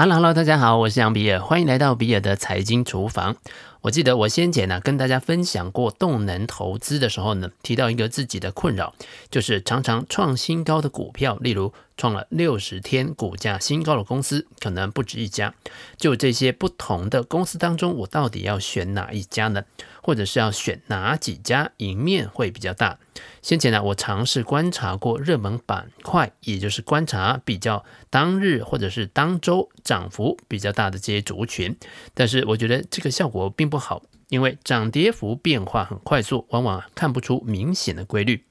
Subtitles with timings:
[0.00, 3.34] Hello，Hello，大家好，我是杨比尔，欢迎来到比尔的财经厨房。
[3.82, 8.94] 我记得我先前呢跟大家分享过动能投资的时候呢，提到一个自己的困扰，
[9.30, 15.54] 就是常常创新高的股票，例如创了六十天股价新高的公司，可能不止一家。
[15.96, 19.64] 就这些不同的公司当中，我到底要选哪一家呢？
[20.02, 22.98] 或者是要选哪几家赢面会比较大？
[23.42, 31.76] 先前呢，我尝试观察过热门板块，也就是观察比较当日或者是当周涨幅比较大的这些族群，
[32.14, 38.44] 但是我觉得这个效果并不好，因为涨跌幅变化很快速，往往看不出明显的规律。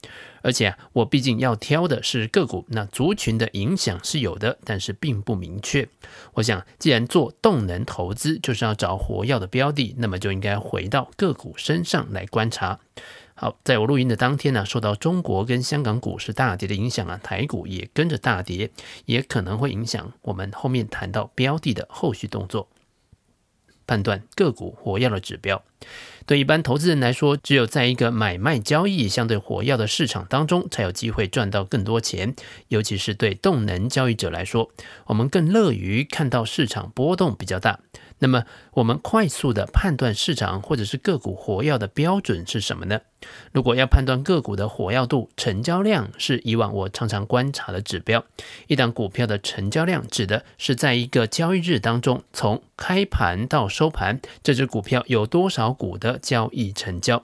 [0.44, 5.90] 而且啊，我毕竟要挑的是个股，那族群的影响是有的，但是并不明确。
[6.36, 12.80] 我想，既然做动能投资就是要找活跃的标的，那么就应该回到个股身上来观察。
[13.36, 18.72] 好，在我录音的当天呢，受到中国跟香港股市大跌的影响啊，台股也跟着大跌，
[19.06, 22.70] 也可能会影响我们后面谈到标的的后续动作。
[23.88, 25.64] 判断个股活跃的指标，
[26.26, 32.36] 对一般投资人来说，只有在一个买卖交易相对活跃的市场当中，才有机会赚到更多钱。
[32.68, 34.70] 尤其是对动能交易者来说，
[35.06, 37.80] 我们更乐于看到市场波动比较大。
[38.20, 43.02] 那么，我们快速的判断市场或者是个股活跃的标准是什么呢？
[43.52, 48.24] 如果要判断个股的活跃度，成交量是以往我常常观察的指标。
[48.68, 57.24] 一档股票的成交量指的是在一个交易日当中，从开盘到收盘，这只股票有多少股的交易成交。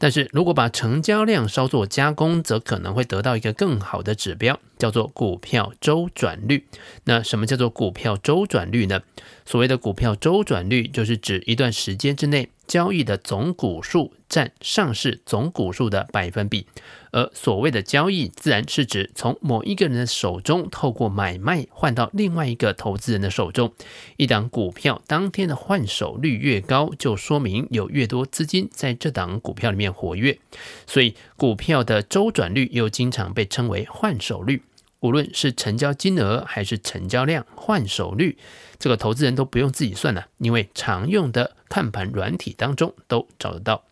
[0.00, 6.66] 但是如果把成交量稍作加工，则可能会得到一个更好的指标，叫做股票周转率。
[7.04, 9.02] 那什么叫做股票周转率呢？
[9.44, 16.66] 所谓的股票周转率，就是指一段时间之内，交易的总股数占上市总股数的百分比，
[17.10, 23.72] 而所谓的交易，自然是指从某一个人的手中透过买卖换到另外一个投资人的手中。
[24.18, 30.38] 一档股票当天的换手率越高，就说明有越多资金在这档股票里面活跃，
[30.86, 34.62] 所以股票的周转率又经常被称为换手率。
[35.00, 38.36] 无论是成交金额还是成交量，换手率，
[38.78, 43.84] 这个投资人都不用自己算了，因为常用的看盘软体当中都找得到。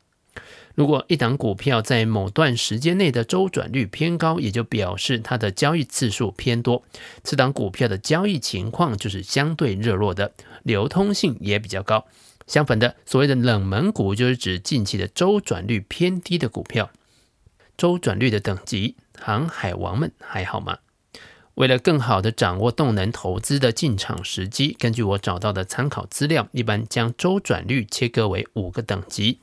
[0.74, 6.82] 如果一档股票在某段时间内的周转率偏高，也就表示它的交易次数偏多，
[7.24, 10.32] 此档股票的交易情况就是相对热络的，
[10.64, 12.06] 流通性也比较高。
[12.46, 16.90] 相反的，所谓的冷门股就是指近期的周转率偏低的股票。
[17.78, 20.78] 周转率的等级，航海王们还好吗？
[21.56, 29.38] 为了更好地掌握动能投资的进场时机，根据我找到的参考资料，一般将周转率切割为五个等级。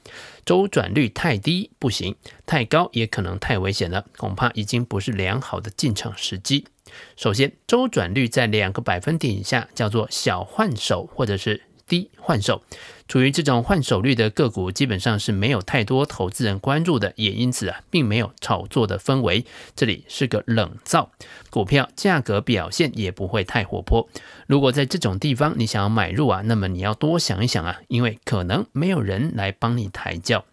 [0.45, 2.15] 周转率太低不行，
[2.45, 6.67] 太高也可能太危险了，恐怕已经不是良好的进场时机。
[7.15, 11.63] 首先，周转率在两个百分点以下叫做小换手，或者是
[11.93, 12.63] 低换手。
[13.07, 19.45] 处于这种换手率的个股，基本上是没有太多投资人关注的，也因此啊，并没有炒作的氛围。
[19.75, 21.11] 这里是个冷灶，
[21.51, 24.09] 股票价格表现也不会太活泼。
[24.47, 30.45] 如果在这种地方你想要买入啊，那么你要多想一想啊，因为可能没有人来帮你抬轿。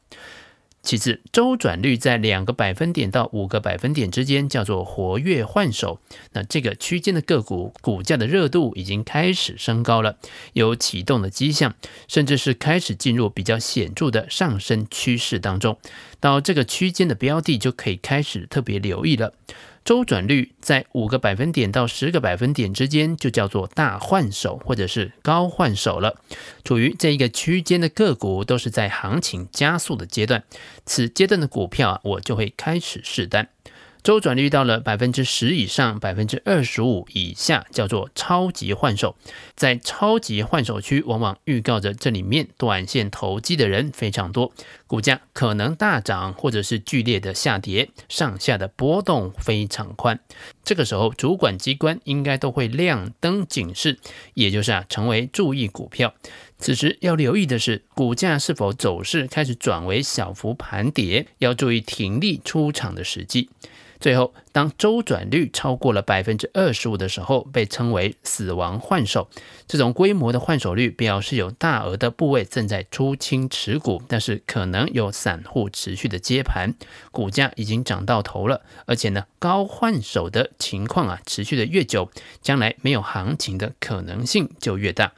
[0.83, 6.01] 其次，周转率在两个百分点到五个百分点之间，叫做活跃换手。
[6.33, 10.17] 那这个区间的个股股价的热度已经开始升高了，
[10.55, 11.75] 有启动的迹象，
[12.09, 15.77] 甚至是开始进入比较显著的上升趋势当中。
[16.19, 19.35] 到这个区间的标的就可以开始特别留意了。
[19.91, 26.23] 周转率在五个百分点到十个百分点之间，就叫做大换手或者是高换手了。
[26.63, 30.45] 处于这一个区间的个股都是在行情加速的阶段，
[30.87, 33.49] 此阶段的股票啊，我就会开始试单。
[34.03, 39.15] 周转率到了百分之十以上，百分之二十五以下叫做超级换手。
[39.55, 44.53] 在超级换手区，往往预告着这里面短线投机的人非常多，
[44.87, 50.19] 股价可能大涨或者是剧烈的下跌，上下的波动非常宽。
[50.65, 53.99] 这个时候，主管机关应该都会亮灯警示，
[54.33, 56.15] 也就是啊，成为注意股票。
[56.59, 63.51] 此时要留意的是，股价是否走势开始转为小幅盘跌，要注意停利出场的时机。
[64.01, 69.29] 最后，当周转率超过了百分之二十五的时候，被称为死亡换手。
[69.67, 76.75] 这种规模的换手率表示有大额的部位正在出清持股，但是可能有散户持续的接盘，
[77.13, 78.63] 股价已经涨到头了。
[78.87, 82.11] 而且呢，高换手的情况啊，持续的越久，
[82.41, 85.13] 将来没有行情的可能性就越大。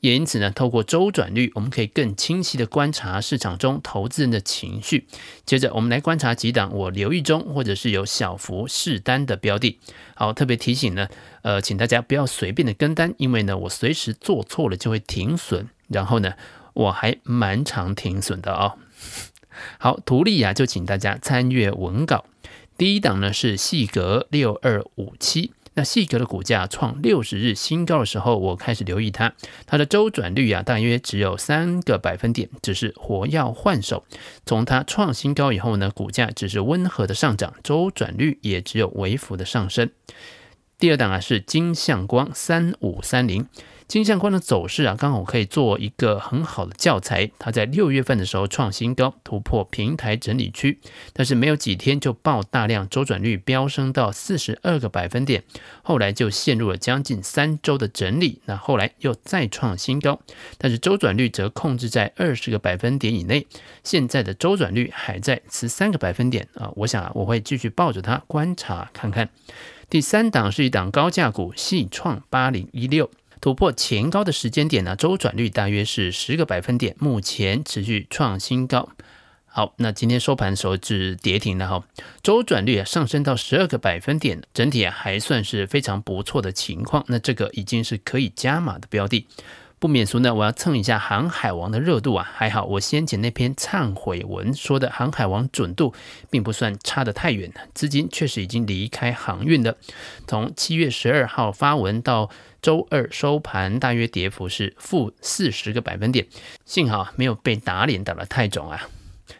[0.00, 5.06] 也因此呢，透过周转率，我们可以更清晰地观察市场中投资人的情绪。
[5.44, 9.78] 接着，我们来观察几档我留意中或者是有小幅试单的标的。
[10.14, 11.08] 好，特别提醒呢，
[11.42, 16.34] 呃，请大家不要随便的跟单，因为呢，我随时做错了就会停损，然后呢，
[16.72, 18.78] 我还蛮常停损的哦。
[19.78, 22.24] 好，图例啊，就请大家参阅文稿。
[22.78, 25.52] 第一档呢是细格六二五七。
[25.74, 29.32] 那细格的股价创六十日新高的时候，我开始留意它，
[29.66, 34.04] 它的周转率啊，大约只有三个百分点，只是活要换手。
[34.44, 39.90] 从它创新高以后呢，股价只是温和的上涨，周转率也只有微幅的上升。
[40.78, 43.46] 第二档啊是金相光三五三零。
[43.90, 47.28] 金相关的走势啊，刚好可以做一个很好的教材。
[47.40, 50.78] 它在六月份的时候创新高，突破平台整理区，
[51.12, 55.42] 但是没有几天就爆大量，周转率飙升到四十二个百分点，
[55.82, 58.40] 后来就陷入了将近三周的整理。
[58.44, 60.20] 那后来又再创新高，
[60.56, 63.48] 但是周转率则控制在二十个百分点以内。
[63.82, 69.30] 现在的周转率还在十三个百分点啊，我想啊，我会继续抱着它观察看看。
[69.88, 73.10] 第三档是一档高价股，矽创八零一六。
[73.40, 78.90] 突破前高的时间点呢，周转率大约是十个百分点，目前持续创新高。
[79.46, 81.84] 好，那今天收盘的时候是跌停了哈，
[82.22, 87.04] 周转率啊上升到十二个百分点，整体啊还算是非常不错的情况。
[87.08, 89.26] 那这个已经是可以加码的标的。
[89.80, 92.30] 不免俗呢，我要蹭一下航海王的热度啊！
[92.34, 95.94] 还好我先前那篇忏悔文说的航海王准度
[96.28, 99.78] 并不算差得太远，资金确实已经离开航运了。
[100.26, 102.28] 从七月十二号发文到
[102.60, 106.26] 周二收盘，大约跌幅是负四十个百分点，
[106.66, 108.86] 幸好没有被打脸打得太重啊。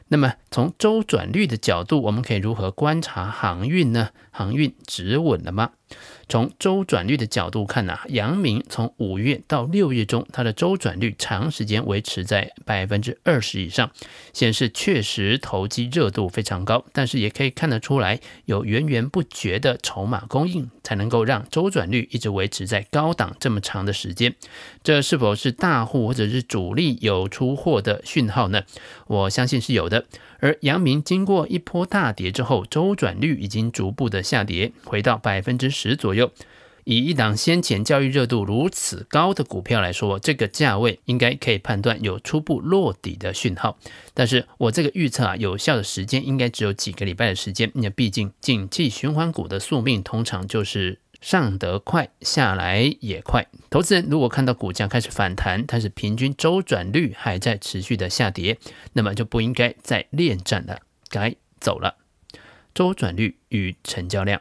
[0.08, 4.08] 那么从周转率的角度，我们可以如何观察航运呢？
[4.30, 5.72] 航运止稳了吗？
[6.28, 13.90] 从周转率的角度看呢、阳明从五月到六月中，它的周转率长时间维持在百分之二十以上，
[14.32, 16.84] 显示确实投机热度非常高。
[16.92, 24.36] 但是也可以看得出来，有源源不绝的筹码供应，才能够让周转率一直维持在高档这么长的时间。
[24.84, 28.62] 这是否是大户或者是主力有出货的讯号呢？
[29.08, 30.06] 我相信是有的。
[30.42, 36.30] 而阳明经过一波大跌之后，周转率已经逐步的下跌，回到百分之十左右。
[36.84, 43.78] 以一档先前交易热度如此高的股票来说，这个价位应该可以判断有初步落底的讯号。
[44.12, 47.70] 但是我这个预测啊，有效的时间应该只有几个礼拜的时间。
[47.74, 50.98] 那毕竟景气循环股的宿命通常就是。
[51.20, 53.46] 上得快，下来也快。
[53.68, 58.56] 投资人如果看到股价开始反弹，但是平均周转率还在持续的下跌，
[58.94, 60.80] 那么就不应该再恋战了，
[61.10, 61.96] 该走了。
[62.74, 64.40] 周转率与成交量。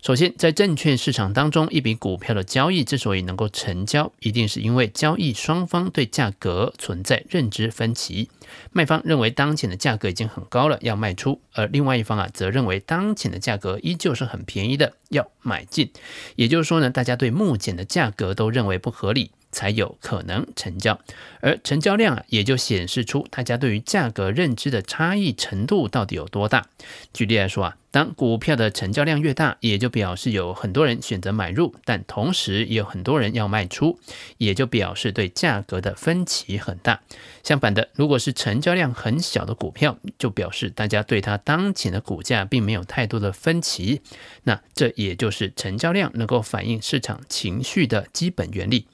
[0.00, 8.30] 首先，在证券市场当中，一笔股票的交易之所以能够成交，一定是因为交易双方对价格存在认知分歧。
[8.72, 15.90] 卖方认为当前的价格已经很高了，要卖出；而另外一方啊，则认为当前的价格依旧是很便宜的，要买进。
[16.36, 19.32] 也就是说呢，大家对目前的价格都认为不合理。
[19.50, 21.00] 才有可能成交，
[21.40, 26.66] 而成交量啊，也就显示出大家对于价格认知的差异程度到底有多大。
[27.14, 33.98] 举例来说啊，当股票的成交量越大，也就表示有很多人选择买入，但同时也有很多人要卖出，
[34.38, 37.00] 也就表示对价格的分歧很大。
[37.42, 44.02] 相反的，如果是成交量很小的股票，就表示大家对它当前的股价并没有太多的分歧。
[44.42, 48.86] 那这也就是成交量能够反映市场情绪的基本原理。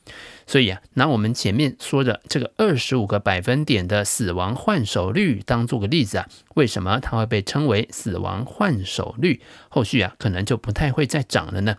[0.47, 9.41] 所以啊，拿我们前面说的这个二十五个百分点的死亡换手率当做个例子啊，为什么它会被称为死亡换手率？
[9.69, 11.77] 后续啊，可能就不太会再涨了呢？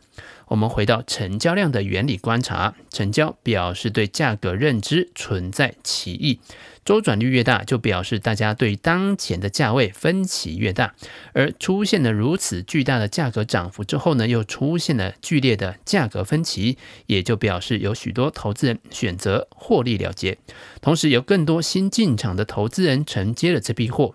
[0.48, 6.40] 我们回到成交量的原理观察，成交表示对价格认知存在歧义。
[6.86, 10.94] 周转率越大，就表示大家对当前的价位分歧越大，
[11.34, 16.78] 而出现了如此巨大的价格涨幅之后呢，又出现了剧烈的价格分歧，
[17.08, 20.38] 也就表示有许多投资人选择获利了结，
[20.80, 24.14] 同时有更多新进场的投资人承接了这批货。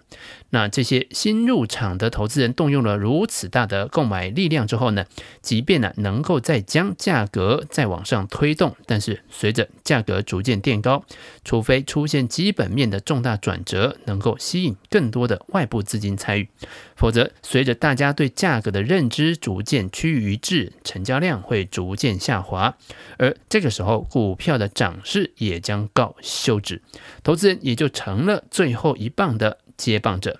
[0.52, 5.06] 那这些新入场的投资人动用了如此大的购买力量之后呢，
[5.42, 11.04] 即便呢能够再将价格再往上推动，但是随着价格逐渐垫高，
[11.44, 16.46] 除非出现基本本面的重大转折，能够吸引更多的外部资金参与，
[16.94, 22.76] 否则随着大家对价格的认知逐渐趋于一致，成交量会逐渐下滑，
[23.16, 26.82] 而这个时候股票的涨势也将告休止，
[27.22, 30.38] 投资人也就成了最后一棒的接棒者，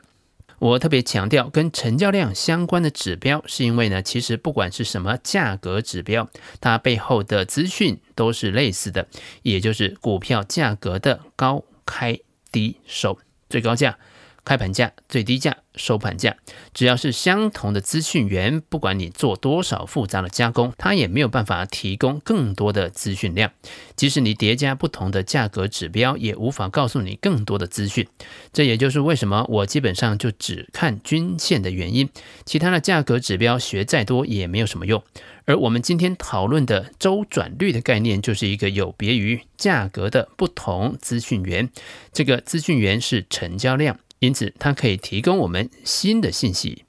[0.58, 6.28] 我特别强调跟成交量相关的指标，是因为呢，其实不管是什么价格指标，
[6.60, 9.08] 它背后的资讯都是类似的，
[9.40, 12.18] 也就是股票价格的高开
[12.50, 13.18] 低收，
[13.48, 13.98] 最高价。
[14.44, 16.36] 开盘价、最低价、收盘价，
[16.74, 23.52] 只要是相同的资讯源，不管你做多少复杂的加工，它也没有办法提供更多的资讯量。
[23.94, 28.06] 即使你叠加不同的价格指标，也无法告诉你更多的资讯。
[28.52, 32.08] 这也就是为什么我基本上就只看均线的原因。
[32.44, 35.02] 其他的价格指标学再多也没有什么用。
[35.44, 41.70] 而我们今天讨论的周转率的概念，就是一个有别于价格的不同资讯源。
[42.12, 43.98] 这个资讯源是成交量。
[44.20, 46.84] 因此，它可以提供我们新的信息。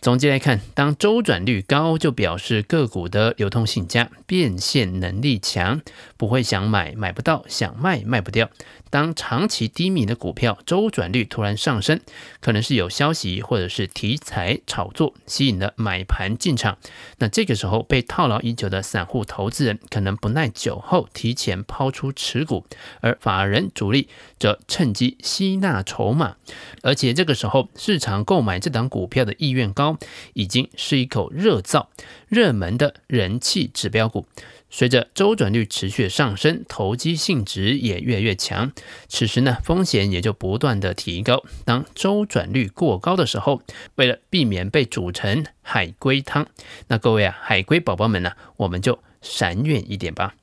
[0.00, 5.82] 总结来看，当周转率高，就表示个股的流通性佳，变现能力强，
[6.16, 8.48] 不会想买买不到，想卖卖不掉。
[8.88, 12.00] 当长期低迷的股票周转率突然上升，
[12.40, 16.78] 可能是有消息或者是题材炒作吸引了买盘进场。
[17.18, 22.64] 那这个时候被套牢已久的散户投资人可能不耐久候提前抛出持股，
[23.00, 26.36] 而法人主力则趁机吸纳筹码。
[26.82, 29.89] 而且这个时候市场购买这档股票的意愿高，
[30.34, 31.90] 已经是一口热灶，
[32.28, 34.26] 热门的人气指标股。
[34.72, 38.70] 随着周转率持续上升，投机性质也越来越强。
[39.08, 41.42] 此时呢，风险也就不断的提高。
[41.64, 43.62] 当周转率过高的时候，
[43.96, 46.46] 为了避免被煮成海龟汤，
[46.86, 50.36] 那各位啊，海龟宝宝们呢，我们就闪远一点吧。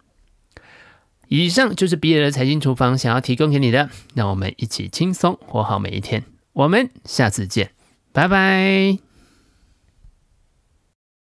[1.30, 6.26] 以上就是比尔的财经厨房想要提供给你的，让我们一起轻松活好每一天。
[6.52, 7.72] 我们下次见，
[8.12, 9.07] 拜拜。